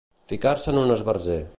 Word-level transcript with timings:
Ficar-se 0.31 0.73
en 0.73 0.81
un 0.85 0.95
esbarzer. 0.97 1.41